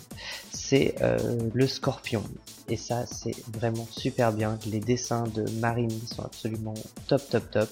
C'est 0.52 0.96
euh, 1.02 1.38
le 1.54 1.68
Scorpion. 1.68 2.24
Et 2.68 2.78
ça 2.78 3.06
c'est 3.06 3.36
vraiment 3.54 3.88
super 3.92 4.34
bien. 4.34 4.58
Les 4.66 4.80
dessins 4.80 5.26
de 5.36 5.48
Marine 5.60 5.92
sont 6.08 6.24
absolument 6.24 6.74
top 7.08 7.22
top 7.30 7.52
top. 7.52 7.70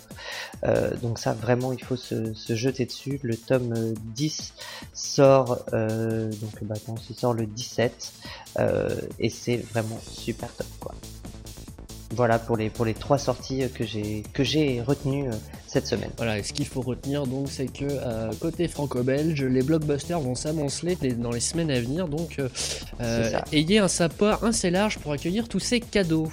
Euh, 0.64 0.96
donc 0.98 1.18
ça 1.18 1.34
vraiment 1.34 1.74
il 1.74 1.84
faut 1.84 1.96
se, 1.96 2.36
se 2.36 2.56
jeter 2.56 2.86
dessus. 2.86 3.20
Le 3.24 3.36
tome 3.36 3.74
euh, 3.76 3.94
10 4.14 4.54
sort 4.94 5.66
donc 5.72 6.64
bah, 6.64 6.76
attends, 6.76 6.96
il 7.10 7.16
sort 7.16 7.34
le 7.34 7.48
17 7.48 8.14
euh, 8.60 8.96
et 9.18 9.32
c'est 9.32 9.58
vraiment 9.58 10.00
super 10.08 10.54
top 10.54 10.68
quoi. 10.80 10.94
Voilà 12.16 12.40
pour 12.40 12.58
les 12.58 12.70
pour 12.70 12.86
les 12.86 12.94
trois 12.94 13.18
sorties 13.18 13.64
que 13.74 13.84
j'ai 13.86 14.24
que 14.34 14.44
j'ai 14.44 14.82
retenues 14.82 15.30
euh, 15.30 15.34
cette 15.68 15.88
semaine. 15.88 16.12
Voilà, 16.18 16.38
et 16.38 16.44
ce 16.44 16.54
qu'il 16.54 16.68
faut 16.68 16.82
retenir 16.82 17.26
donc, 17.26 17.48
c'est 17.50 17.66
que 17.66 17.86
euh, 17.86 18.32
côté 18.40 18.68
franco-belge, 18.68 19.44
les 19.44 19.64
blockbusters 19.64 20.20
vont 20.20 20.36
s'amonceler 20.36 20.96
dans 20.96 21.32
les 21.32 21.40
semaines 21.40 21.72
à 21.72 21.80
venir, 21.80 22.08
donc 22.08 22.40
euh, 23.02 23.40
ayez 23.52 23.80
un 23.80 23.88
sapeur 23.88 24.44
assez 24.44 24.70
large 24.70 25.00
pour 25.00 25.12
accueillir 25.12 25.48
tous 25.48 25.60
ces 25.60 25.80
cadeaux. 25.80 26.30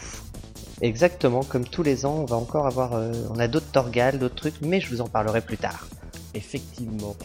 Exactement, 0.83 1.43
comme 1.43 1.65
tous 1.65 1.83
les 1.83 2.07
ans, 2.07 2.17
on 2.21 2.25
va 2.25 2.37
encore 2.37 2.67
avoir, 2.67 2.95
euh, 2.95 3.13
on 3.31 3.39
a 3.39 3.49
d'autres 3.49 3.71
Torgal, 3.71 4.19
d'autres 4.19 4.35
trucs, 4.35 4.61
mais 4.63 4.81
je 4.81 4.89
vous 4.89 5.01
en 5.01 5.09
parlerai 5.09 5.43
plus 5.43 5.59
tard. 5.59 5.89
Effectivement. 6.35 7.17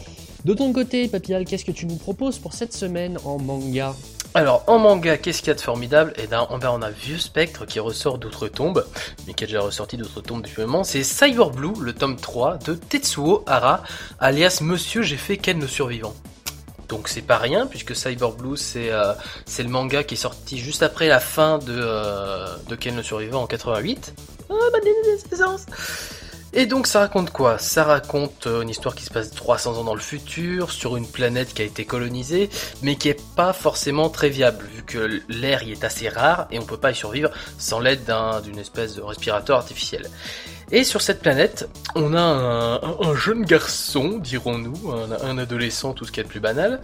De 0.44 0.52
ton 0.52 0.72
côté, 0.72 1.08
Papial, 1.08 1.44
qu'est-ce 1.44 1.64
que 1.64 1.72
tu 1.72 1.86
nous 1.86 1.96
proposes 1.96 2.38
pour 2.38 2.52
cette 2.52 2.72
semaine 2.72 3.18
en 3.24 3.38
manga? 3.38 3.94
Alors, 4.36 4.64
en 4.66 4.78
manga, 4.78 5.16
qu'est-ce 5.16 5.38
qu'il 5.38 5.48
y 5.48 5.50
a 5.52 5.54
de 5.54 5.62
formidable? 5.62 6.12
Et 6.18 6.26
ben, 6.26 6.46
on 6.50 6.82
a 6.82 6.90
Vieux 6.90 7.16
Spectre 7.16 7.64
qui 7.64 7.80
ressort 7.80 8.18
d'Outre-Tombe, 8.18 8.84
mais 9.26 9.32
qui 9.32 9.44
a 9.44 9.46
déjà 9.46 9.62
ressorti 9.62 9.96
d'Outre-Tombe 9.96 10.42
depuis 10.42 10.60
un 10.60 10.66
moment. 10.66 10.84
C'est 10.84 11.02
Cyber 11.02 11.48
Blue, 11.48 11.72
le 11.80 11.94
tome 11.94 12.16
3 12.16 12.58
de 12.58 12.74
Tetsuo 12.74 13.44
Hara, 13.46 13.82
alias 14.20 14.58
Monsieur 14.60 15.00
J'ai 15.00 15.16
fait 15.16 15.38
Ken 15.38 15.58
le 15.58 15.66
survivant. 15.66 16.14
Donc 16.90 17.08
c'est 17.08 17.22
pas 17.22 17.38
rien, 17.38 17.66
puisque 17.66 17.96
Cyber 17.96 18.32
Blue, 18.32 18.58
c'est 18.58 18.92
euh, 18.92 19.14
c'est 19.46 19.62
le 19.62 19.70
manga 19.70 20.04
qui 20.04 20.16
est 20.16 20.18
sorti 20.18 20.58
juste 20.58 20.82
après 20.82 21.08
la 21.08 21.18
fin 21.18 21.56
de, 21.56 21.72
euh, 21.74 22.46
de 22.68 22.76
Ken 22.76 22.94
le 22.94 23.02
survivant 23.02 23.40
en 23.42 23.46
88. 23.46 24.12
Ah, 24.50 24.54
naissance 25.30 25.64
et 26.52 26.66
donc 26.66 26.86
ça 26.86 27.00
raconte 27.00 27.30
quoi? 27.30 27.58
Ça 27.58 27.84
raconte 27.84 28.46
euh, 28.46 28.62
une 28.62 28.68
histoire 28.70 28.94
qui 28.94 29.04
se 29.04 29.10
passe 29.10 29.30
300 29.30 29.78
ans 29.78 29.84
dans 29.84 29.94
le 29.94 30.00
futur, 30.00 30.70
sur 30.70 30.96
une 30.96 31.06
planète 31.06 31.52
qui 31.54 31.62
a 31.62 31.64
été 31.64 31.84
colonisée, 31.84 32.48
mais 32.82 32.96
qui 32.96 33.08
est 33.08 33.20
pas 33.34 33.52
forcément 33.52 34.08
très 34.08 34.28
viable, 34.30 34.64
vu 34.74 34.82
que 34.82 35.20
l'air 35.28 35.62
y 35.62 35.72
est 35.72 35.84
assez 35.84 36.08
rare 36.08 36.46
et 36.50 36.58
on 36.58 36.62
peut 36.64 36.76
pas 36.78 36.92
y 36.92 36.94
survivre 36.94 37.30
sans 37.58 37.80
l'aide 37.80 38.04
d'un- 38.04 38.40
d'une 38.40 38.58
espèce 38.58 38.94
de 38.96 39.02
respirateur 39.02 39.58
artificiel. 39.58 40.08
Et 40.72 40.82
sur 40.82 41.00
cette 41.02 41.20
planète, 41.20 41.68
on 41.94 42.14
a 42.14 42.20
un, 42.20 42.74
un- 42.76 42.96
un 43.02 43.14
jeune 43.14 43.44
garçon, 43.44 44.18
dirons-nous, 44.18 44.90
un, 44.92 45.12
un 45.28 45.38
adolescent, 45.38 45.92
tout 45.92 46.04
ce 46.04 46.10
qui 46.12 46.20
est 46.20 46.24
de 46.24 46.28
plus 46.28 46.40
banal, 46.40 46.80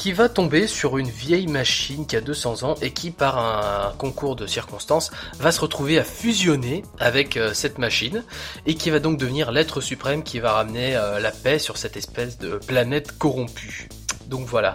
qui 0.00 0.12
va 0.12 0.30
tomber 0.30 0.66
sur 0.66 0.96
une 0.96 1.10
vieille 1.10 1.46
machine 1.46 2.06
qui 2.06 2.16
a 2.16 2.22
200 2.22 2.62
ans 2.62 2.74
et 2.80 2.90
qui, 2.90 3.10
par 3.10 3.36
un 3.36 3.92
concours 3.98 4.34
de 4.34 4.46
circonstances, 4.46 5.10
va 5.38 5.52
se 5.52 5.60
retrouver 5.60 5.98
à 5.98 6.04
fusionner 6.04 6.84
avec 6.98 7.36
euh, 7.36 7.52
cette 7.52 7.76
machine 7.76 8.24
et 8.64 8.76
qui 8.76 8.88
va 8.88 8.98
donc 8.98 9.18
devenir 9.18 9.52
l'être 9.52 9.82
suprême 9.82 10.22
qui 10.22 10.38
va 10.38 10.52
ramener 10.52 10.96
euh, 10.96 11.20
la 11.20 11.30
paix 11.30 11.58
sur 11.58 11.76
cette 11.76 11.98
espèce 11.98 12.38
de 12.38 12.56
planète 12.56 13.18
corrompue. 13.18 13.90
Donc 14.26 14.46
voilà, 14.46 14.74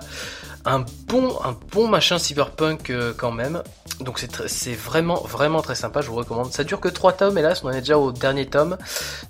un 0.64 0.86
bon, 1.08 1.36
un 1.44 1.58
bon 1.72 1.88
machin 1.88 2.20
cyberpunk 2.20 2.92
euh, 2.92 3.12
quand 3.18 3.32
même. 3.32 3.64
Donc 4.00 4.20
c'est 4.48 4.74
vraiment 4.74 5.22
vraiment 5.22 5.62
très 5.62 5.76
sympa, 5.76 6.02
je 6.02 6.10
vous 6.10 6.16
recommande. 6.16 6.52
Ça 6.52 6.64
dure 6.64 6.80
que 6.80 6.90
3 6.90 7.14
tomes, 7.14 7.38
hélas, 7.38 7.64
on 7.64 7.68
en 7.68 7.72
est 7.72 7.80
déjà 7.80 7.98
au 7.98 8.12
dernier 8.12 8.46
tome. 8.48 8.78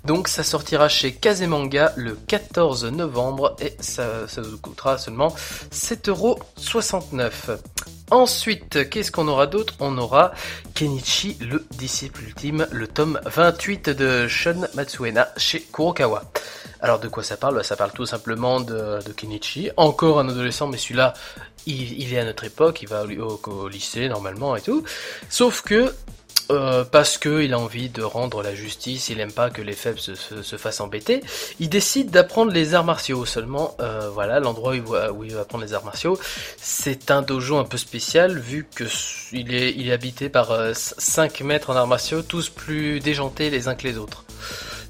Donc 0.04 0.28
ça 0.28 0.42
sortira 0.42 0.88
chez 0.88 1.12
Kazemanga 1.12 1.92
le 1.96 2.14
14 2.26 2.86
novembre 2.86 3.56
et 3.60 3.76
ça, 3.80 4.26
ça 4.28 4.42
vous 4.42 4.58
coûtera 4.58 4.98
seulement 4.98 5.34
7,69€. 5.72 7.58
Ensuite, 8.10 8.88
qu'est-ce 8.88 9.10
qu'on 9.10 9.26
aura 9.26 9.46
d'autre? 9.48 9.74
On 9.80 9.98
aura 9.98 10.32
Kenichi, 10.74 11.36
le 11.40 11.66
disciple 11.72 12.22
ultime, 12.22 12.66
le 12.70 12.86
tome 12.86 13.20
28 13.24 13.90
de 13.90 14.28
Shun 14.28 14.68
Matsuena 14.74 15.28
chez 15.36 15.60
Kurokawa. 15.60 16.22
Alors 16.80 17.00
de 17.00 17.08
quoi 17.08 17.24
ça 17.24 17.36
parle? 17.36 17.64
Ça 17.64 17.74
parle 17.74 17.90
tout 17.92 18.06
simplement 18.06 18.60
de 18.60 19.00
Kenichi, 19.16 19.70
encore 19.76 20.20
un 20.20 20.28
adolescent, 20.28 20.68
mais 20.68 20.76
celui-là, 20.78 21.14
il, 21.66 22.12
est 22.14 22.18
à 22.18 22.24
notre 22.24 22.44
époque, 22.44 22.82
il 22.82 22.88
va 22.88 23.04
au, 23.04 23.68
lycée 23.68 24.08
normalement 24.08 24.56
et 24.56 24.60
tout. 24.60 24.82
Sauf 25.28 25.62
que 25.62 25.92
euh, 26.52 26.84
parce 26.84 27.18
que 27.18 27.42
il 27.42 27.54
a 27.54 27.58
envie 27.58 27.88
de 27.88 28.02
rendre 28.04 28.40
la 28.40 28.54
justice, 28.54 29.08
il 29.08 29.18
aime 29.18 29.32
pas 29.32 29.50
que 29.50 29.62
les 29.62 29.72
faibles 29.72 29.98
se, 29.98 30.14
se- 30.14 30.42
se 30.44 30.56
fassent 30.56 30.78
embêter. 30.80 31.20
Il 31.58 31.68
décide 31.68 32.10
d'apprendre 32.10 32.52
les 32.52 32.74
arts 32.74 32.84
martiaux. 32.84 33.24
Seulement, 33.26 33.76
euh, 33.80 34.08
voilà, 34.10 34.38
l'endroit 34.38 34.74
où, 35.10 35.24
il 35.24 35.32
va- 35.34 35.40
apprendre 35.40 35.64
les 35.64 35.74
arts 35.74 35.84
martiaux, 35.84 36.16
c'est 36.56 37.10
un 37.10 37.22
dojo 37.22 37.56
un 37.56 37.64
peu 37.64 37.78
spécial 37.78 38.38
vu 38.38 38.64
que 38.76 38.84
il 39.32 39.52
est, 39.52 39.72
il 39.72 39.88
est 39.88 39.92
habité 39.92 40.28
par 40.28 40.52
5 40.72 41.40
maîtres 41.40 41.70
en 41.70 41.74
arts 41.74 41.88
martiaux, 41.88 42.22
tous 42.22 42.48
plus 42.48 43.00
déjantés 43.00 43.50
les 43.50 43.66
uns 43.66 43.74
que 43.74 43.82
les 43.88 43.98
autres. 43.98 44.22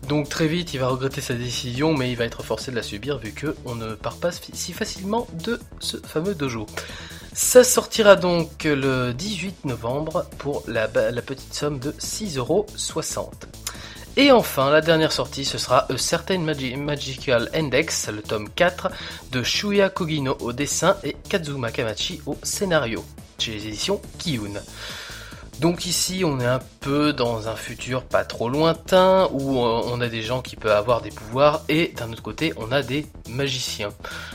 Donc 0.08 0.28
très 0.28 0.46
vite, 0.46 0.72
il 0.74 0.80
va 0.80 0.88
regretter 0.88 1.20
sa 1.20 1.34
décision, 1.34 1.94
mais 1.94 2.10
il 2.10 2.16
va 2.16 2.24
être 2.24 2.42
forcé 2.44 2.70
de 2.70 2.76
la 2.76 2.82
subir 2.82 3.18
vu 3.18 3.32
que 3.32 3.56
on 3.64 3.74
ne 3.74 3.94
part 3.94 4.16
pas 4.18 4.30
si 4.32 4.72
facilement 4.72 5.26
de 5.32 5.58
ce 5.80 5.96
fameux 5.96 6.34
dojo. 6.34 6.66
Ça 7.32 7.64
sortira 7.64 8.14
donc 8.16 8.64
le 8.64 9.12
18 9.12 9.64
novembre 9.64 10.24
pour 10.38 10.62
la, 10.68 10.86
petite 10.88 11.52
somme 11.52 11.78
de 11.78 11.90
6,60€. 11.92 13.26
Et 14.18 14.32
enfin, 14.32 14.70
la 14.70 14.80
dernière 14.80 15.12
sortie, 15.12 15.44
ce 15.44 15.58
sera 15.58 15.86
A 15.92 15.98
Certain 15.98 16.38
Magi- 16.38 16.76
Magical 16.76 17.50
Index, 17.52 18.08
le 18.08 18.22
tome 18.22 18.48
4 18.48 18.88
de 19.32 19.42
Shuya 19.42 19.90
Kogino 19.90 20.38
au 20.40 20.52
dessin 20.54 20.96
et 21.04 21.14
Kazuma 21.28 21.70
Kamachi 21.70 22.22
au 22.24 22.38
scénario, 22.42 23.04
chez 23.38 23.52
les 23.52 23.66
éditions 23.66 24.00
Kiyun. 24.18 24.54
Donc 25.60 25.86
ici, 25.86 26.22
on 26.22 26.38
est 26.38 26.46
un 26.46 26.60
peu 26.80 27.14
dans 27.14 27.48
un 27.48 27.56
futur 27.56 28.02
pas 28.02 28.24
trop 28.24 28.50
lointain 28.50 29.28
où 29.32 29.58
euh, 29.58 29.80
on 29.86 30.02
a 30.02 30.08
des 30.08 30.20
gens 30.20 30.42
qui 30.42 30.54
peuvent 30.54 30.76
avoir 30.76 31.00
des 31.00 31.08
pouvoirs 31.08 31.62
et 31.70 31.94
d'un 31.96 32.12
autre 32.12 32.22
côté, 32.22 32.52
on 32.58 32.72
a 32.72 32.82
des 32.82 33.06
magiciens. 33.30 33.88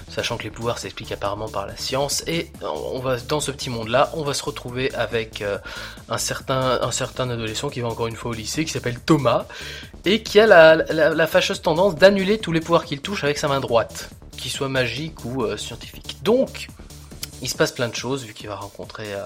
Sachant 0.10 0.38
que 0.38 0.44
les 0.44 0.50
pouvoirs 0.50 0.80
s'expliquent 0.80 1.12
apparemment 1.12 1.48
par 1.48 1.68
la 1.68 1.78
science 1.78 2.24
et 2.26 2.52
on 2.64 3.00
va 3.00 3.18
dans 3.18 3.40
ce 3.40 3.52
petit 3.52 3.70
monde-là, 3.70 4.10
on 4.14 4.24
va 4.24 4.34
se 4.34 4.44
retrouver 4.44 4.92
avec 4.96 5.44
euh, 5.44 5.60
un 6.10 6.18
certain 6.18 6.80
un 6.82 6.92
certain 6.92 7.30
adolescent 7.30 7.70
qui 7.70 7.82
va 7.82 7.90
encore 7.90 8.08
une 8.08 8.16
fois 8.16 8.32
au 8.32 8.34
lycée 8.34 8.66
qui 8.66 8.72
s'appelle 8.72 9.00
Thomas 9.00 9.46
et 10.06 10.24
qui 10.24 10.40
a 10.40 10.48
la, 10.48 10.76
la, 10.76 11.12
la 11.12 11.28
fâcheuse 11.28 11.62
tendance 11.62 11.96
d'annuler 11.96 12.40
tous 12.40 12.52
les 12.52 12.62
pouvoirs 12.62 12.84
qu'il 12.84 13.00
touche 13.00 13.24
avec 13.24 13.38
sa 13.38 13.48
main 13.48 13.60
droite, 13.60 14.10
qu'ils 14.38 14.52
soient 14.52 14.70
magiques 14.70 15.24
ou 15.24 15.44
euh, 15.44 15.56
scientifiques. 15.56 16.18
Donc 16.24 16.68
il 17.42 17.50
se 17.50 17.56
passe 17.56 17.72
plein 17.72 17.88
de 17.88 17.96
choses 17.96 18.24
vu 18.24 18.34
qu'il 18.34 18.48
va 18.48 18.56
rencontrer 18.56 19.14
euh, 19.14 19.26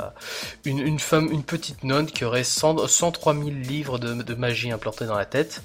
une, 0.64 0.80
une 0.80 1.00
femme, 1.00 1.30
une 1.32 1.44
petite 1.44 1.84
nonne 1.84 2.06
qui 2.06 2.24
aurait 2.26 2.44
100, 2.44 2.88
103 2.88 3.34
000 3.34 3.50
livres 3.50 4.00
de, 4.00 4.36
magie 4.36 4.72
implantés 4.72 5.06
dans 5.06 5.18
la 5.18 5.26
tête. 5.26 5.62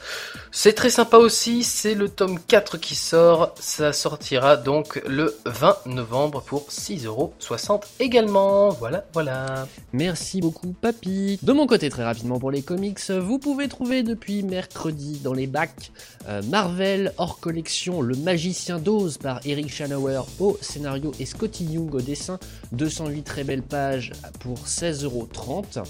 C'est 0.52 0.72
très 0.72 0.90
sympa 0.90 1.16
aussi, 1.16 1.64
c'est 1.64 1.94
le 1.94 2.08
tome 2.08 2.38
4 2.40 2.78
qui 2.78 2.94
sort, 2.94 3.54
ça 3.58 3.92
sortira 3.92 4.56
donc 4.56 5.00
le 5.06 5.36
20 5.46 5.86
novembre 5.86 6.42
pour 6.42 6.68
6,60€ 6.68 7.82
également. 8.00 8.70
Voilà, 8.70 9.04
voilà. 9.12 9.66
Merci 9.92 10.40
beaucoup, 10.40 10.72
papy. 10.72 11.38
De 11.42 11.52
mon 11.52 11.66
côté, 11.66 11.88
très 11.88 12.04
rapidement 12.04 12.38
pour 12.38 12.50
les 12.50 12.62
comics, 12.62 13.10
vous 13.10 13.38
pouvez 13.38 13.68
trouver 13.68 14.02
depuis 14.02 14.42
mercredi 14.42 15.20
dans 15.22 15.32
les 15.32 15.46
bacs 15.46 15.92
euh, 16.28 16.42
Marvel 16.42 17.12
hors 17.16 17.40
collection 17.40 18.02
Le 18.02 18.16
Magicien 18.16 18.78
d'Oz 18.78 19.18
par 19.18 19.40
Eric 19.44 19.72
Schanauer 19.72 20.20
au 20.38 20.58
scénario 20.60 21.12
et 21.20 21.26
Scotty 21.26 21.64
Young 21.64 21.94
au 21.94 22.00
dessin. 22.00 22.39
208 22.72 23.22
très 23.22 23.44
belles 23.44 23.62
pages 23.62 24.12
pour 24.40 24.66
16,30€. 24.66 25.84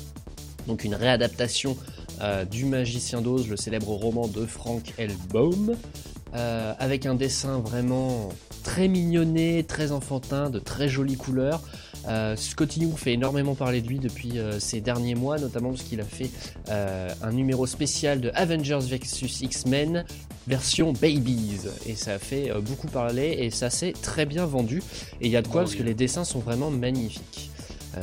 Donc 0.67 0.85
une 0.85 0.95
réadaptation 0.95 1.77
euh, 2.21 2.45
du 2.45 2.65
Magicien 2.65 3.23
d'Oz, 3.23 3.49
le 3.49 3.57
célèbre 3.57 3.93
roman 3.93 4.29
de 4.29 4.45
Frank 4.45 4.93
L. 4.99 5.13
Baum, 5.33 5.75
euh, 6.35 6.75
avec 6.79 7.07
un 7.07 7.15
dessin 7.15 7.59
vraiment 7.59 8.29
très 8.63 8.89
mignonné, 8.89 9.65
très 9.65 9.93
enfantin, 9.93 10.51
de 10.51 10.59
très 10.59 10.89
jolies 10.89 11.17
couleurs. 11.17 11.63
Euh, 12.09 12.35
Scotty 12.37 12.81
Young 12.81 12.97
fait 12.97 13.13
énormément 13.13 13.55
parler 13.55 13.81
de 13.81 13.89
lui 13.89 13.99
depuis 13.99 14.39
euh, 14.39 14.59
ces 14.59 14.81
derniers 14.81 15.15
mois, 15.15 15.39
notamment 15.39 15.71
parce 15.71 15.83
qu'il 15.83 16.01
a 16.01 16.05
fait 16.05 16.31
euh, 16.69 17.11
un 17.23 17.33
numéro 17.33 17.67
spécial 17.67 18.21
de 18.21 18.31
Avengers 18.35 18.81
vs 18.81 19.43
X-Men 19.43 20.05
version 20.49 20.93
Babies 20.93 21.61
et 21.87 21.95
ça 21.95 22.15
a 22.15 22.19
fait 22.19 22.51
beaucoup 22.63 22.89
parler 22.89 23.37
et 23.41 23.51
ça 23.51 23.71
s'est 23.71 23.93
très 23.93 24.25
bien 24.27 24.47
vendu 24.47 24.83
et 25.21 25.27
il 25.27 25.31
y 25.31 25.37
a 25.37 25.43
de 25.43 25.49
quoi 25.49 25.61
Oh 25.61 25.65
parce 25.65 25.73
oui. 25.73 25.79
que 25.79 25.83
les 25.85 25.95
dessins 25.95 26.25
sont 26.25 26.41
vraiment 26.41 26.71
magnifiques. 26.71 27.51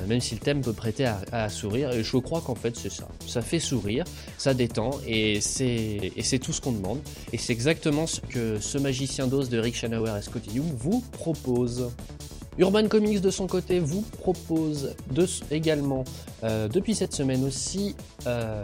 Même 0.10 0.20
si 0.20 0.36
le 0.36 0.42
thème 0.42 0.60
peut 0.62 0.74
prêter 0.74 1.06
à, 1.06 1.22
à 1.32 1.48
sourire, 1.48 1.92
et 1.92 2.04
je 2.04 2.18
crois 2.18 2.42
qu'en 2.42 2.56
fait 2.56 2.76
c'est 2.76 2.92
ça. 2.92 3.08
Ça 3.26 3.42
fait 3.42 3.60
sourire, 3.60 4.04
ça 4.38 4.54
détend, 4.54 4.92
et 5.08 5.40
c'est 5.40 6.40
tout 6.42 6.52
ce 6.52 6.60
qu'on 6.60 6.74
demande. 6.74 7.00
Et 7.32 7.38
c'est 7.38 7.54
exactement 7.54 8.06
ce 8.06 8.20
que 8.20 8.60
ce 8.60 8.78
magicien 8.78 9.28
d'os 9.28 9.48
de 9.48 9.58
Rick 9.58 9.76
Schanauer 9.78 10.12
et 10.20 10.22
Scotty 10.22 10.58
Young 10.58 10.68
vous 10.78 11.02
propose. 11.14 11.90
Urban 12.60 12.88
Comics 12.88 13.22
de 13.22 13.30
son 13.30 13.46
côté 13.46 13.80
vous 13.80 14.02
propose 14.02 14.96
également, 15.52 16.04
euh, 16.44 16.68
depuis 16.68 16.96
cette 16.96 17.14
semaine 17.14 17.44
aussi, 17.44 17.96
euh, 18.26 18.64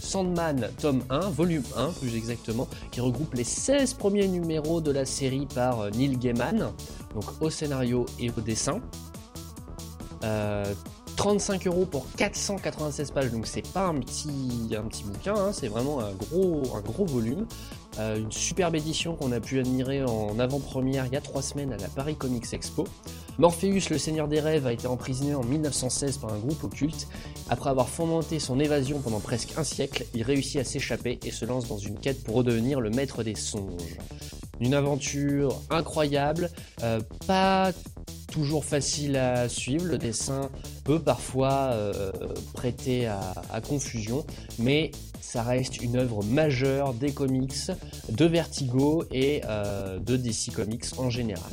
Sandman 0.00 0.70
tome 0.80 1.02
1, 1.10 1.28
volume 1.28 1.62
1 1.76 1.90
plus 2.00 2.16
exactement, 2.16 2.66
qui 2.90 3.02
regroupe 3.02 3.34
les 3.34 3.44
16 3.44 3.94
premiers 3.94 4.28
numéros 4.28 4.80
de 4.80 4.90
la 4.90 5.04
série 5.04 5.46
par 5.54 5.80
euh, 5.80 5.90
Neil 5.90 6.16
Gaiman, 6.16 6.72
donc 7.14 7.24
au 7.42 7.50
scénario 7.50 8.06
et 8.18 8.30
au 8.30 8.40
dessin. 8.40 8.80
Euh, 10.22 10.72
35 11.16 11.66
euros 11.66 11.84
pour 11.84 12.10
496 12.16 13.10
pages, 13.10 13.30
donc 13.30 13.46
c'est 13.46 13.66
pas 13.72 13.86
un 13.86 14.00
petit, 14.00 14.74
un 14.74 14.82
bouquin, 14.82 15.34
hein, 15.34 15.50
c'est 15.52 15.68
vraiment 15.68 16.00
un 16.00 16.12
gros, 16.12 17.06
volume. 17.06 17.46
Une 17.96 18.32
superbe 18.32 18.74
édition 18.74 19.14
qu'on 19.14 19.30
a 19.30 19.38
pu 19.38 19.60
admirer 19.60 20.02
en 20.02 20.36
avant-première 20.40 21.06
il 21.06 21.12
y 21.12 21.16
a 21.16 21.20
trois 21.20 21.42
semaines 21.42 21.72
à 21.72 21.76
la 21.76 21.86
Paris 21.86 22.16
Comics 22.16 22.52
Expo. 22.52 22.88
Morpheus, 23.38 23.90
le 23.90 23.98
seigneur 23.98 24.28
des 24.28 24.40
rêves, 24.40 24.66
a 24.66 24.72
été 24.72 24.86
emprisonné 24.86 25.34
en 25.34 25.42
1916 25.42 26.18
par 26.18 26.32
un 26.32 26.38
groupe 26.38 26.62
occulte. 26.62 27.08
Après 27.48 27.70
avoir 27.70 27.88
fomenté 27.88 28.38
son 28.38 28.60
évasion 28.60 29.00
pendant 29.00 29.20
presque 29.20 29.54
un 29.56 29.64
siècle, 29.64 30.06
il 30.14 30.22
réussit 30.22 30.60
à 30.60 30.64
s'échapper 30.64 31.18
et 31.24 31.30
se 31.30 31.44
lance 31.44 31.66
dans 31.66 31.78
une 31.78 31.98
quête 31.98 32.22
pour 32.22 32.36
redevenir 32.36 32.80
le 32.80 32.90
maître 32.90 33.22
des 33.22 33.34
songes. 33.34 33.98
Une 34.60 34.74
aventure 34.74 35.60
incroyable, 35.70 36.50
euh, 36.82 37.00
pas 37.26 37.72
toujours 38.32 38.64
facile 38.64 39.16
à 39.16 39.48
suivre, 39.48 39.86
le 39.86 39.98
dessin 39.98 40.50
peut 40.84 41.00
parfois 41.00 41.70
euh, 41.72 42.12
prêter 42.52 43.06
à, 43.06 43.60
confusion, 43.66 44.24
mais 44.58 44.90
ça 45.20 45.42
reste 45.42 45.80
une 45.82 45.96
œuvre 45.96 46.22
majeure 46.24 46.94
des 46.94 47.12
comics, 47.12 47.70
de 48.10 48.24
Vertigo 48.24 49.04
et 49.12 49.42
euh, 49.44 49.98
de 49.98 50.16
DC 50.16 50.52
Comics 50.52 50.86
en 50.98 51.10
général. 51.10 51.52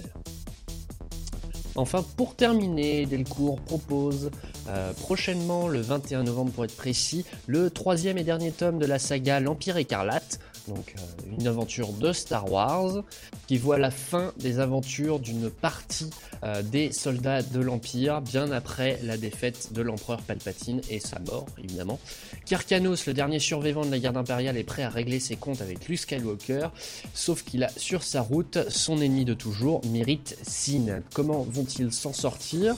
Enfin, 1.76 2.04
pour 2.18 2.36
terminer, 2.36 3.06
Delcourt 3.06 3.60
propose 3.62 4.30
euh, 4.68 4.94
prochainement, 4.94 5.68
le 5.68 5.82
21 5.82 6.24
novembre 6.24 6.52
pour 6.52 6.66
être 6.66 6.76
précis, 6.76 7.26
le 7.48 7.70
troisième 7.70 8.18
et 8.18 8.24
dernier 8.24 8.52
tome 8.52 8.80
de 8.80 8.86
la 8.86 9.00
saga 9.00 9.40
L'Empire 9.40 9.78
écarlate, 9.78 10.40
donc 10.68 10.94
euh, 10.98 11.36
une 11.40 11.48
aventure 11.48 11.92
de 11.94 12.14
Star 12.14 12.52
Wars, 12.52 13.04
qui 13.48 13.58
voit 13.58 13.78
la 13.78 13.92
fin 13.92 14.34
des 14.38 14.60
aventures 14.60 15.20
d'une 15.20 15.50
partie 15.50 16.10
euh, 16.44 16.62
des 16.62 16.92
soldats 16.92 17.42
de 17.42 17.60
l'Empire, 17.60 18.22
bien 18.22 18.52
après 18.52 19.00
la 19.04 19.18
défaite 19.18 19.74
de 19.74 19.82
l'empereur 19.82 20.22
Palpatine 20.22 20.82
et 20.90 21.00
sa 21.00 21.20
mort, 21.20 21.48
évidemment. 21.64 22.00
Kirkanos, 22.46 23.06
le 23.08 23.14
dernier 23.14 23.40
survivant 23.40 23.86
de 23.86 23.92
la 23.92 24.00
garde 24.00 24.18
impériale, 24.18 24.58
est 24.58 24.64
prêt 24.64 24.84
à 24.84 24.90
régler 24.90 25.20
ses 25.20 25.36
comptes 25.36 25.62
avec 25.62 25.88
Luke 25.88 26.00
Skywalker, 26.00 26.68
sauf 27.14 27.44
qu'il 27.44 27.64
a 27.64 27.70
sur 27.78 28.04
sa 28.04 28.22
route 28.22 28.60
son 28.70 29.02
ennemi 29.02 29.26
de 29.26 29.34
toujours, 29.34 29.82
Mérite 29.86 30.38
Sin. 30.44 31.02
Comment 31.14 31.46
vont-ils 31.50 31.92
s'en 31.92 32.14
sortir? 32.14 32.76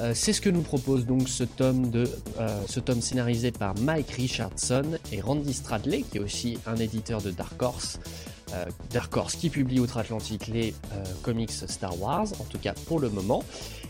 Euh, 0.00 0.12
C'est 0.14 0.32
ce 0.32 0.40
que 0.40 0.50
nous 0.50 0.62
propose 0.62 1.06
donc 1.06 1.28
ce 1.28 1.44
tome, 1.44 1.90
de, 1.90 2.08
euh, 2.38 2.60
ce 2.68 2.80
tome 2.80 3.00
scénarisé 3.00 3.50
par 3.50 3.74
Mike 3.78 4.10
Richardson 4.10 4.98
et 5.12 5.20
Randy 5.20 5.54
Stradley, 5.54 6.02
qui 6.02 6.18
est 6.18 6.20
aussi 6.20 6.58
un 6.66 6.76
éditeur 6.76 7.22
de 7.22 7.30
Dark 7.30 7.60
Horse. 7.62 7.98
Euh, 8.52 8.64
Dark 8.92 9.16
Horse 9.16 9.34
qui 9.34 9.50
publie 9.50 9.80
outre-Atlantique 9.80 10.46
les 10.48 10.74
comics 11.22 11.50
Star 11.50 12.00
Wars, 12.00 12.28
en 12.38 12.44
tout 12.44 12.58
cas 12.58 12.74
pour 12.86 13.00
le 13.00 13.08
moment. 13.08 13.42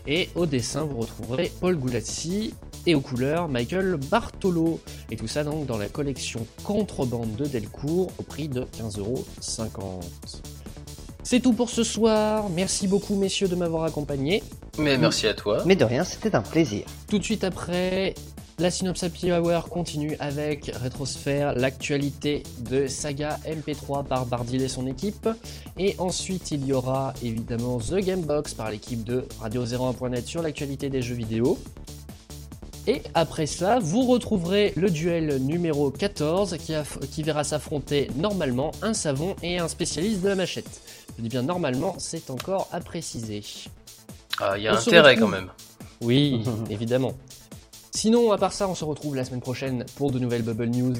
Et 0.07 0.29
au 0.35 0.45
dessin, 0.45 0.83
vous 0.83 0.97
retrouverez 0.97 1.51
Paul 1.59 1.75
Gulazzi 1.77 2.53
et 2.85 2.95
aux 2.95 3.01
couleurs 3.01 3.49
Michael 3.49 3.97
Bartolo. 4.09 4.79
Et 5.11 5.17
tout 5.17 5.27
ça 5.27 5.43
donc 5.43 5.65
dans 5.65 5.77
la 5.77 5.89
collection 5.89 6.47
Contrebande 6.63 7.35
de 7.35 7.45
Delcourt 7.45 8.11
au 8.17 8.23
prix 8.23 8.47
de 8.47 8.61
15,50€. 8.79 10.39
C'est 11.23 11.41
tout 11.41 11.51
pour 11.51 11.69
ce 11.69 11.83
soir. 11.83 12.49
Merci 12.49 12.87
beaucoup 12.87 13.15
messieurs 13.15 13.49
de 13.49 13.55
m'avoir 13.55 13.83
accompagné. 13.83 14.41
Mais 14.77 14.97
merci 14.97 15.27
à 15.27 15.33
toi. 15.33 15.63
Mais 15.65 15.75
de 15.75 15.85
rien, 15.85 16.03
c'était 16.03 16.35
un 16.35 16.41
plaisir. 16.41 16.85
Tout 17.09 17.17
de 17.17 17.23
suite 17.23 17.43
après, 17.43 18.13
La 18.59 18.69
Synops 18.69 19.03
Happy 19.03 19.31
Hour 19.31 19.69
continue 19.69 20.15
avec 20.19 20.71
Rétrosphère, 20.81 21.55
l'actualité 21.55 22.43
de 22.59 22.87
Saga 22.87 23.39
MP3 23.47 24.05
par 24.05 24.25
Bardil 24.27 24.61
et 24.61 24.67
son 24.67 24.85
équipe. 24.85 25.27
Et 25.77 25.95
ensuite, 25.97 26.51
il 26.51 26.65
y 26.65 26.73
aura 26.73 27.13
évidemment 27.23 27.79
The 27.79 27.95
Gamebox 27.95 28.53
par 28.53 28.69
l'équipe 28.69 29.03
de 29.03 29.25
Radio01.net 29.41 30.27
sur 30.27 30.41
l'actualité 30.43 30.89
des 30.89 31.01
jeux 31.01 31.15
vidéo. 31.15 31.57
Et 32.85 33.01
après 33.15 33.47
ça, 33.47 33.79
vous 33.79 34.03
retrouverez 34.03 34.73
le 34.77 34.89
duel 34.89 35.37
numéro 35.41 35.91
14 35.91 36.55
qui, 36.57 36.73
qui 37.11 37.23
verra 37.23 37.43
s'affronter 37.43 38.09
normalement 38.15 38.71
un 38.81 38.93
savon 38.93 39.35
et 39.43 39.57
un 39.57 39.67
spécialiste 39.67 40.21
de 40.21 40.29
la 40.29 40.35
machette. 40.35 40.81
Je 41.17 41.23
dis 41.23 41.29
bien 41.29 41.41
normalement, 41.41 41.95
c'est 41.97 42.29
encore 42.29 42.69
à 42.71 42.79
préciser. 42.79 43.43
Ah, 44.39 44.57
il 44.57 44.63
y 44.63 44.67
a 44.67 44.75
intérêt 44.75 45.15
quand 45.15 45.27
même. 45.27 45.49
Oui, 46.01 46.43
évidemment. 46.69 47.13
Sinon, 47.91 48.31
à 48.31 48.37
part 48.37 48.53
ça, 48.53 48.67
on 48.67 48.75
se 48.75 48.85
retrouve 48.85 49.15
la 49.15 49.25
semaine 49.25 49.41
prochaine 49.41 49.85
pour 49.95 50.11
de 50.11 50.19
nouvelles 50.19 50.43
Bubble 50.43 50.67
News 50.67 50.93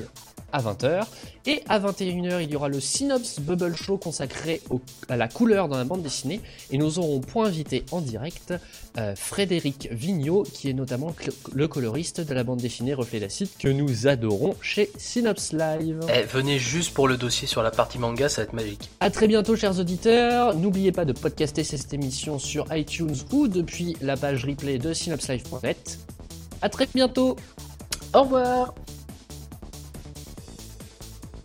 à 0.51 0.61
20h. 0.61 1.05
Et 1.45 1.63
à 1.69 1.79
21h, 1.79 2.43
il 2.43 2.51
y 2.51 2.55
aura 2.55 2.67
le 2.67 2.79
Synops 2.79 3.39
Bubble 3.39 3.75
Show 3.75 3.97
consacré 3.97 4.61
à 5.07 5.15
la 5.15 5.27
couleur 5.27 5.69
dans 5.69 5.77
la 5.77 5.85
bande 5.85 6.01
dessinée. 6.01 6.41
Et 6.71 6.77
nous 6.77 6.99
aurons 6.99 7.21
pour 7.21 7.45
invité 7.45 7.85
en 7.91 8.01
direct 8.01 8.53
euh, 8.97 9.15
Frédéric 9.15 9.87
Vigneault, 9.91 10.43
qui 10.43 10.69
est 10.69 10.73
notamment 10.73 11.15
le 11.53 11.67
coloriste 11.67 12.21
de 12.21 12.33
la 12.33 12.43
bande 12.43 12.59
dessinée 12.59 12.93
Reflet 12.93 13.19
d'acide 13.19 13.47
que 13.59 13.67
nous 13.67 14.07
adorons 14.07 14.55
chez 14.61 14.91
Synops 14.97 15.53
Live. 15.53 16.01
Eh, 16.13 16.23
venez 16.23 16.59
juste 16.59 16.93
pour 16.93 17.07
le 17.07 17.17
dossier 17.17 17.47
sur 17.47 17.63
la 17.63 17.71
partie 17.71 17.99
manga, 17.99 18.27
ça 18.27 18.41
va 18.41 18.45
être 18.45 18.53
magique. 18.53 18.89
A 18.99 19.09
très 19.09 19.27
bientôt, 19.27 19.55
chers 19.55 19.79
auditeurs. 19.79 20.55
N'oubliez 20.55 20.91
pas 20.91 21.05
de 21.05 21.13
podcaster 21.13 21.63
cette 21.63 21.93
émission 21.93 22.39
sur 22.39 22.65
iTunes 22.75 23.15
ou 23.31 23.47
depuis 23.47 23.95
la 24.01 24.17
page 24.17 24.45
replay 24.45 24.79
de 24.79 24.93
synopslive.net. 24.93 25.99
A 26.61 26.69
très 26.69 26.87
bientôt. 26.93 27.35
Au 28.13 28.23
revoir. 28.23 28.73